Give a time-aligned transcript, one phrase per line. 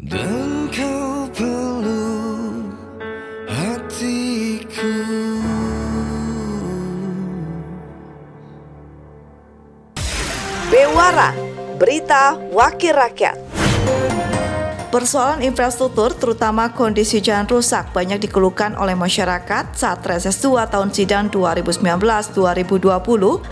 [0.00, 2.72] Dan kau peluk
[3.52, 4.96] hatiku
[10.72, 11.36] Bewara,
[11.76, 13.49] berita wakil rakyat.
[14.90, 21.30] Persoalan infrastruktur, terutama kondisi jalan rusak, banyak dikeluhkan oleh masyarakat saat reses 2 tahun sidang
[21.30, 22.90] 2019-2020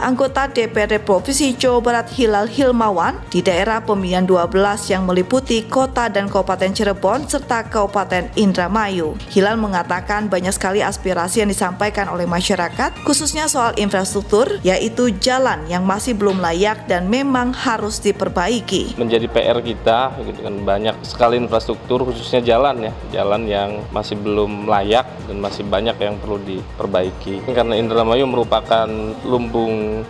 [0.02, 6.26] anggota DPRD Provinsi Jawa Barat Hilal Hilmawan di daerah pemilihan 12 yang meliputi kota dan
[6.26, 9.14] Kabupaten Cirebon serta Kabupaten Indramayu.
[9.30, 15.86] Hilal mengatakan banyak sekali aspirasi yang disampaikan oleh masyarakat, khususnya soal infrastruktur, yaitu jalan yang
[15.86, 18.98] masih belum layak dan memang harus diperbaiki.
[18.98, 22.92] Menjadi PR kita, gitu kan banyak sekali sekali infrastruktur khususnya jalan ya.
[23.20, 27.44] Jalan yang masih belum layak dan masih banyak yang perlu diperbaiki.
[27.52, 28.88] Karena Indramayu merupakan
[29.28, 30.08] lumbung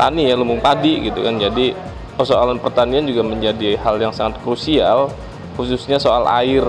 [0.00, 1.36] tani ya lumbung padi gitu kan.
[1.36, 1.76] Jadi
[2.16, 5.12] persoalan pertanian juga menjadi hal yang sangat krusial
[5.60, 6.64] khususnya soal air.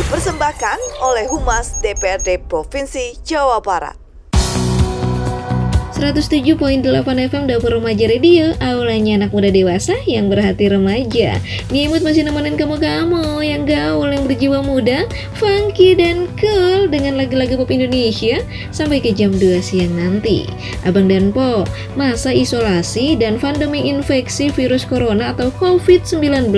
[0.00, 4.05] Dipersembahkan oleh Humas DPRD Provinsi Jawa Barat
[5.96, 6.60] 107.8
[7.32, 11.40] FM Dapur Remaja Radio Aulanya anak muda dewasa yang berhati remaja.
[11.72, 15.08] Nyimut masih nemenin kamu-kamu Yang gaul, yang berjiwa muda
[15.40, 18.44] Funky dan cool Dengan lagu-lagu pop Indonesia
[18.76, 20.44] Sampai ke jam 2 siang nanti.
[20.84, 21.64] Abang dan Po
[21.96, 26.52] Masa isolasi dan pandemi infeksi virus corona atau COVID-19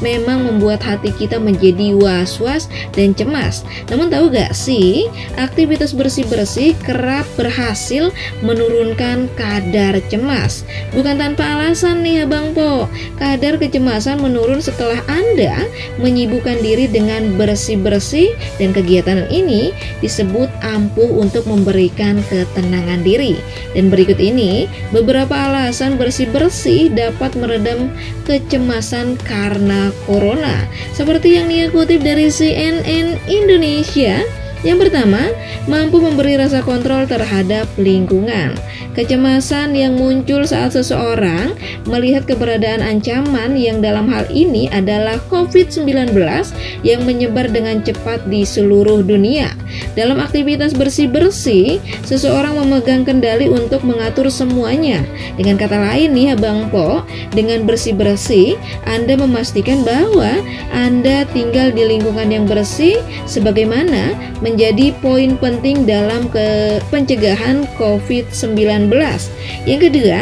[0.00, 3.60] Memang membuat hati kita menjadi was-was dan cemas.
[3.92, 5.04] Namun tahu gak sih
[5.36, 8.08] Aktivitas bersih-bersih kerap berhasil
[8.40, 10.62] menurunkan menurunkan kadar cemas.
[10.94, 12.86] Bukan tanpa alasan nih Abang Po,
[13.18, 15.66] kadar kecemasan menurun setelah Anda
[15.98, 18.30] menyibukkan diri dengan bersih-bersih
[18.62, 23.34] dan kegiatan ini disebut ampuh untuk memberikan ketenangan diri.
[23.74, 27.90] Dan berikut ini beberapa alasan bersih-bersih dapat meredam
[28.30, 30.70] kecemasan karena corona.
[30.94, 34.22] Seperti yang dia kutip dari CNN Indonesia,
[34.60, 35.32] yang pertama,
[35.64, 38.56] mampu memberi rasa kontrol terhadap lingkungan.
[38.90, 41.54] Kecemasan yang muncul saat seseorang
[41.86, 46.10] melihat keberadaan ancaman yang dalam hal ini adalah COVID-19
[46.82, 49.54] yang menyebar dengan cepat di seluruh dunia.
[49.94, 55.06] Dalam aktivitas bersih-bersih, seseorang memegang kendali untuk mengatur semuanya.
[55.38, 58.58] Dengan kata lain nih, Abang Po, dengan bersih-bersih,
[58.90, 60.42] Anda memastikan bahwa
[60.74, 62.98] Anda tinggal di lingkungan yang bersih
[63.30, 64.18] sebagaimana
[64.50, 66.26] menjadi poin penting dalam
[66.90, 68.90] pencegahan COVID-19.
[69.64, 70.20] Yang kedua,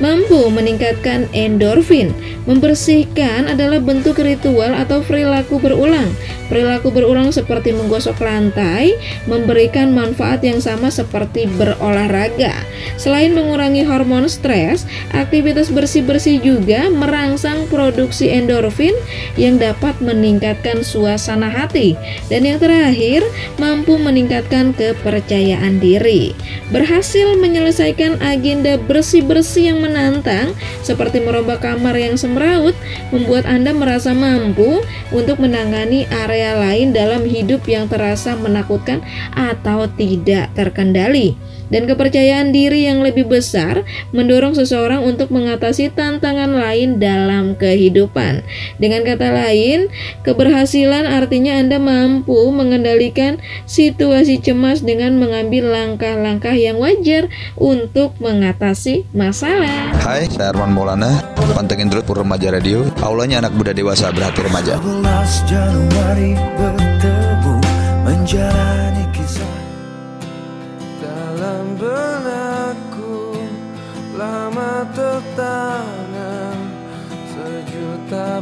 [0.00, 2.10] mampu meningkatkan endorfin.
[2.48, 6.08] Membersihkan adalah bentuk ritual atau perilaku berulang.
[6.50, 8.98] Perilaku berulang seperti menggosok lantai
[9.30, 12.66] memberikan manfaat yang sama seperti berolahraga.
[12.98, 14.82] Selain mengurangi hormon stres,
[15.14, 18.96] aktivitas bersih-bersih juga merangsang produksi endorfin
[19.38, 21.94] yang dapat meningkatkan suasana hati.
[22.26, 23.22] Dan yang terakhir,
[23.60, 26.34] mampu meningkatkan kepercayaan diri.
[26.74, 30.54] Berhasil menyelesaikan agenda bersih-bersih yang menantang
[30.86, 32.78] seperti merombak kamar yang semraut
[33.10, 39.02] membuat Anda merasa mampu untuk menangani area lain dalam hidup yang terasa menakutkan
[39.34, 41.34] atau tidak terkendali
[41.70, 48.42] dan kepercayaan diri yang lebih besar mendorong seseorang untuk mengatasi tantangan lain dalam kehidupan.
[48.76, 49.88] Dengan kata lain,
[50.26, 59.94] keberhasilan artinya Anda mampu mengendalikan situasi cemas dengan mengambil langkah-langkah yang wajar untuk mengatasi masalah.
[60.02, 61.22] Hai, saya Arman Maulana,
[61.54, 62.84] pantengin terus Pur Remaja Radio.
[63.00, 64.76] Aulanya anak muda dewasa berhati remaja.
[64.82, 67.54] 11 Januari bertemu
[68.02, 68.89] menjalani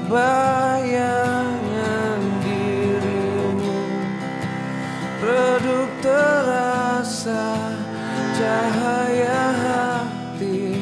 [0.08, 1.60] bayangan
[2.40, 3.76] dirimu.
[5.20, 7.60] Redup terasa
[8.40, 10.81] cahaya hati.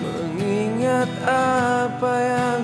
[0.00, 2.60] Mengingat apa yang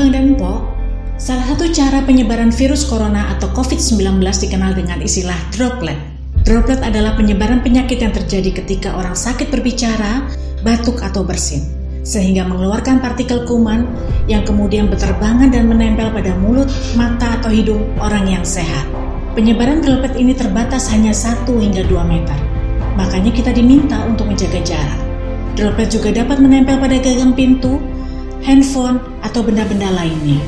[0.00, 0.64] Abang dan Mpok,
[1.20, 6.00] salah satu cara penyebaran virus corona atau COVID-19 dikenal dengan istilah droplet.
[6.40, 10.24] Droplet adalah penyebaran penyakit yang terjadi ketika orang sakit berbicara,
[10.64, 11.68] batuk atau bersin,
[12.00, 13.84] sehingga mengeluarkan partikel kuman
[14.24, 18.88] yang kemudian berterbangan dan menempel pada mulut, mata, atau hidung orang yang sehat.
[19.36, 22.38] Penyebaran droplet ini terbatas hanya 1 hingga 2 meter.
[22.96, 25.00] Makanya kita diminta untuk menjaga jarak.
[25.60, 27.76] Droplet juga dapat menempel pada gagang pintu,
[28.44, 30.40] handphone, atau benda-benda lainnya.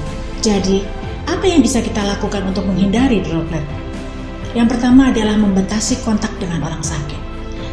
[0.43, 0.83] Jadi,
[1.29, 3.63] apa yang bisa kita lakukan untuk menghindari droplet?
[4.53, 7.21] Yang pertama adalah membatasi kontak dengan orang sakit.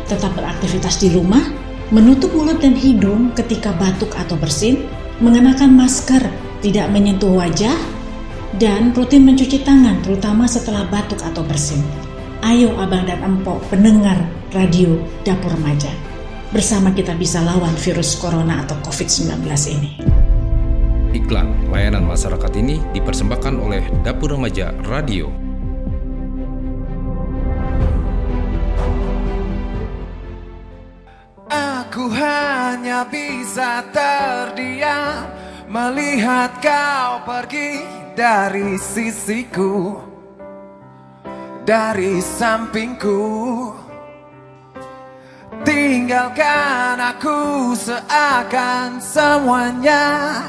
[0.08, 1.44] Tetap beraktivitas di rumah,
[1.92, 4.88] menutup mulut dan hidung ketika batuk atau bersin,
[5.20, 6.24] mengenakan masker,
[6.64, 7.76] tidak menyentuh wajah,
[8.58, 11.84] dan rutin mencuci tangan terutama setelah batuk atau bersin.
[12.40, 14.16] Ayo abang dan empok pendengar
[14.56, 14.96] radio
[15.28, 16.09] Dapur Remaja.
[16.50, 20.02] Bersama kita bisa lawan virus corona atau COVID-19 ini.
[21.14, 25.30] Iklan layanan masyarakat ini dipersembahkan oleh Dapur Remaja Radio.
[31.54, 35.30] Aku hanya bisa terdiam
[35.70, 37.78] melihat kau pergi
[38.18, 40.02] dari sisiku,
[41.62, 43.22] dari sampingku.
[45.80, 50.44] Tinggalkan aku seakan semuanya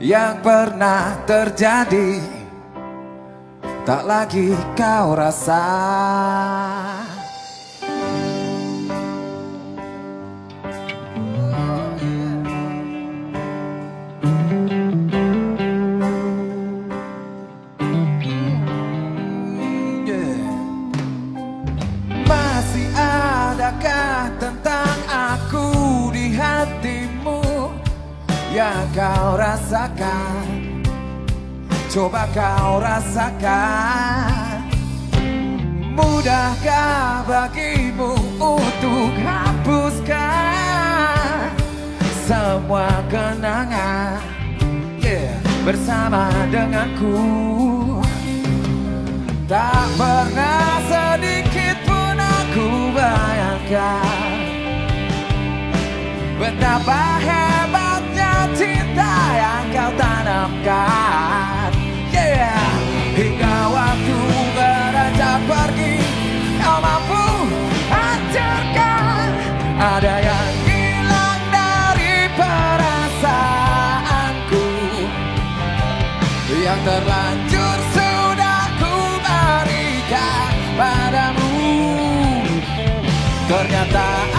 [0.00, 2.16] yang pernah terjadi
[3.84, 5.60] tak lagi kau rasa.
[28.58, 30.74] Yang kau rasakan?
[31.86, 34.66] Coba kau rasakan.
[35.98, 40.14] Mudahkah bagimu untuk hapuskan
[42.22, 44.22] Semua kenangan?
[45.02, 45.34] Yeah,
[45.66, 47.18] Bersama denganku.
[49.50, 54.38] Tak pernah sedikit pun aku bayangkan
[56.38, 57.67] Betapa hebatnya
[58.58, 61.70] cinta yang kau tanamkan.
[62.10, 62.58] Yeah.
[63.14, 64.18] Hingga waktu
[64.54, 66.02] beranjak pergi
[66.58, 67.26] Kau mampu
[67.86, 69.30] hancurkan.
[69.78, 73.38] Ada yang hilang dari perasaanku.
[76.50, 81.54] Yang terlanjur sudah ku berikan padamu.
[83.46, 84.37] Ternyata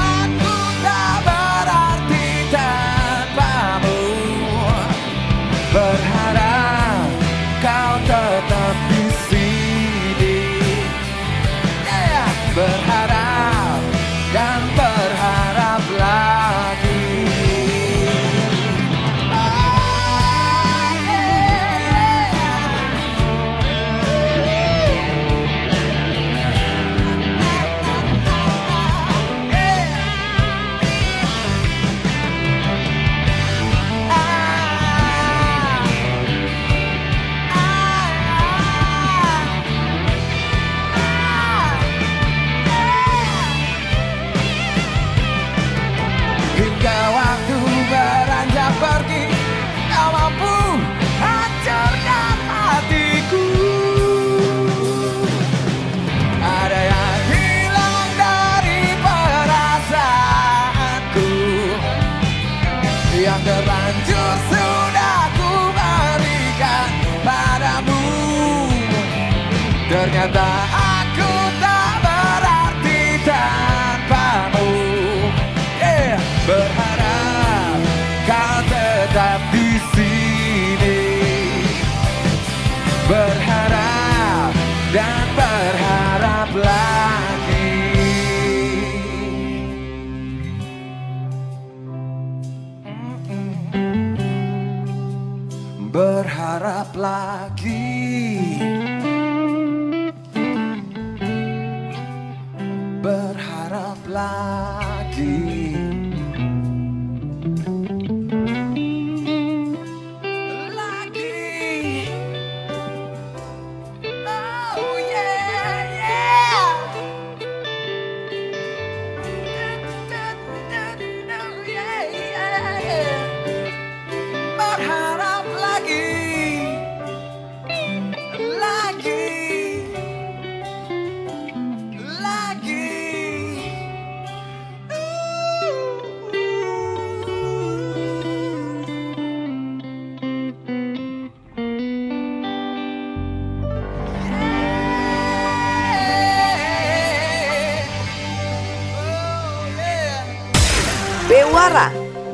[96.99, 97.58] like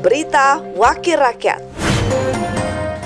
[0.05, 1.64] berita wakil rakyat.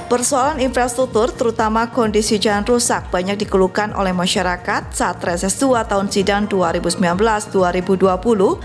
[0.09, 6.49] Persoalan infrastruktur, terutama kondisi jalan rusak, banyak dikeluhkan oleh masyarakat saat reses 2 tahun sidang
[6.49, 7.53] 2019-2020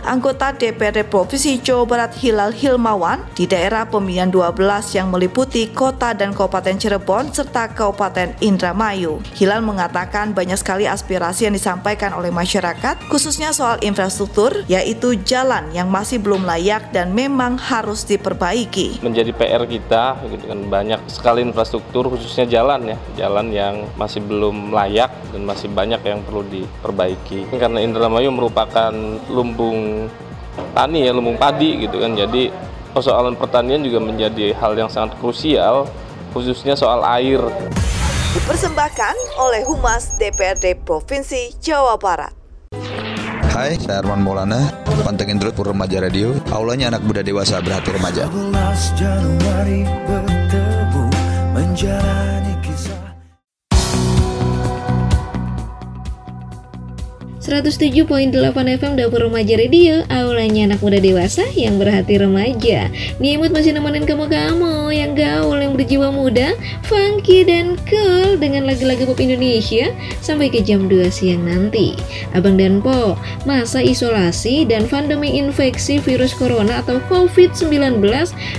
[0.08, 6.32] anggota DPRD Provinsi Jawa Barat Hilal Hilmawan di daerah pemilihan 12 yang meliputi kota dan
[6.32, 9.20] Kabupaten Cirebon serta Kabupaten Indramayu.
[9.36, 15.92] Hilal mengatakan banyak sekali aspirasi yang disampaikan oleh masyarakat, khususnya soal infrastruktur, yaitu jalan yang
[15.92, 19.04] masih belum layak dan memang harus diperbaiki.
[19.04, 24.70] menjadi PR kita gitu kan banyak sekali infrastruktur khususnya jalan ya jalan yang masih belum
[24.70, 28.92] layak dan masih banyak yang perlu diperbaiki karena Indramayu merupakan
[29.30, 30.10] lumbung
[30.74, 32.50] tani ya lumbung padi gitu kan jadi
[32.94, 35.90] persoalan pertanian juga menjadi hal yang sangat krusial
[36.30, 37.42] khususnya soal air
[38.34, 42.34] Dipersembahkan oleh Humas DPRD Provinsi Jawa Barat.
[43.54, 44.74] Hai, saya Arman Maulana.
[45.06, 46.34] Pantengin terus Remaja Radio.
[46.50, 48.26] Aulanya anak muda dewasa berhati remaja.
[48.26, 50.43] 11 Januari bertemu
[51.84, 52.33] menjalani
[57.44, 58.08] 107.8
[58.56, 62.88] FM Dapur Remaja Radio Aulanya anak muda dewasa yang berhati remaja.
[63.20, 66.56] Nimut masih nemenin kamu-kamu Yang gaul, yang berjiwa muda
[66.88, 69.92] Funky dan cool Dengan lagu-lagu pop Indonesia
[70.24, 71.92] Sampai ke jam 2 siang nanti.
[72.32, 78.00] Abang dan Po Masa isolasi dan pandemi infeksi virus corona atau COVID-19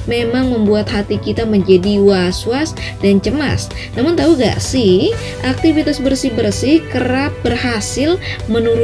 [0.06, 3.65] Memang membuat hati kita menjadi was-was dan cemas.
[3.98, 5.10] Namun tahu gak sih
[5.41, 8.75] Aktivitas bersih-bersih kerap berhasil menurunkan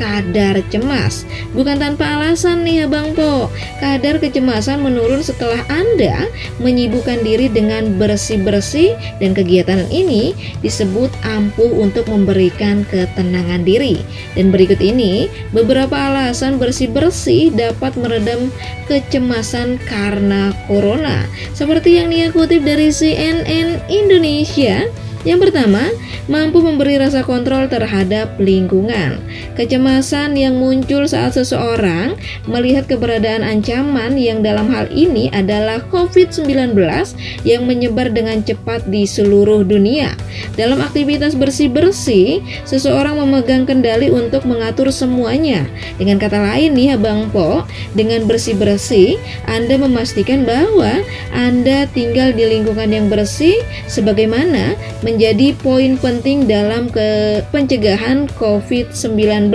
[0.00, 1.28] kadar cemas.
[1.52, 6.28] Bukan tanpa alasan nih Abang Po, kadar kecemasan menurun setelah Anda
[6.60, 10.32] menyibukkan diri dengan bersih-bersih dan kegiatan ini
[10.64, 14.02] disebut ampuh untuk memberikan ketenangan diri.
[14.34, 18.48] Dan berikut ini beberapa alasan bersih-bersih dapat meredam
[18.90, 21.26] kecemasan karena corona.
[21.54, 25.84] Seperti yang Nia kutip dari CNN Indonesia, yang pertama,
[26.32, 29.20] mampu memberi rasa kontrol terhadap lingkungan.
[29.52, 32.16] Kecemasan yang muncul saat seseorang
[32.48, 36.72] melihat keberadaan ancaman yang dalam hal ini adalah COVID-19
[37.44, 40.16] yang menyebar dengan cepat di seluruh dunia.
[40.56, 45.68] Dalam aktivitas bersih-bersih, seseorang memegang kendali untuk mengatur semuanya.
[46.00, 51.04] Dengan kata lain nih Abang Po, dengan bersih-bersih, Anda memastikan bahwa
[51.36, 54.78] Anda tinggal di lingkungan yang bersih sebagaimana
[55.10, 59.50] menjadi poin penting dalam ke pencegahan COVID-19.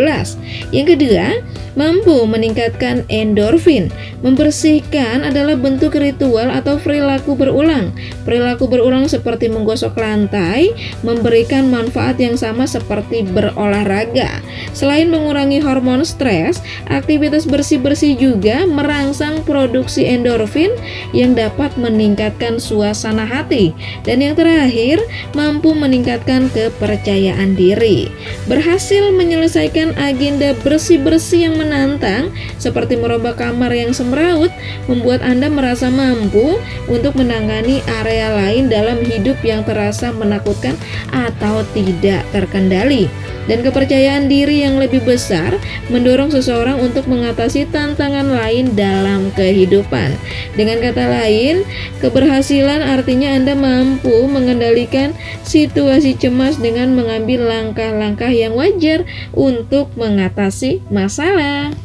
[0.75, 1.39] Yang kedua,
[1.79, 3.91] mampu meningkatkan endorfin.
[4.23, 7.95] Membersihkan adalah bentuk ritual atau perilaku berulang.
[8.27, 14.41] Perilaku berulang seperti menggosok lantai memberikan manfaat yang sama seperti berolahraga.
[14.75, 20.73] Selain mengurangi hormon stres, aktivitas bersih-bersih juga merangsang produksi endorfin
[21.11, 23.75] yang dapat meningkatkan suasana hati.
[24.07, 25.03] Dan yang terakhir,
[25.45, 28.09] mampu meningkatkan kepercayaan diri.
[28.49, 34.49] Berhasil menyelesaikan agenda bersih-bersih yang menantang seperti merombak kamar yang semeraut
[34.89, 36.57] membuat Anda merasa mampu
[36.89, 40.73] untuk menangani area lain dalam hidup yang terasa menakutkan
[41.13, 43.05] atau tidak terkendali.
[43.45, 45.53] Dan kepercayaan diri yang lebih besar
[45.93, 50.17] mendorong seseorang untuk mengatasi tantangan lain dalam kehidupan.
[50.57, 51.61] Dengan kata lain,
[52.01, 59.03] keberhasilan artinya Anda mampu mengendalikan situasi cemas dengan mengambil langkah-langkah yang wajar
[59.35, 61.84] untuk mengatasi masalah.